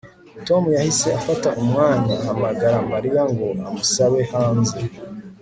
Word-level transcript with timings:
Tom 0.47 0.63
yahise 0.75 1.07
afata 1.19 1.47
umwanya 1.61 2.13
ahamagara 2.23 2.77
Mariya 2.91 3.23
ngo 3.31 3.47
amusabe 3.67 4.19
hanze 4.33 4.77